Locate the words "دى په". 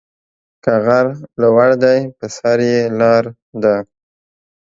1.83-2.25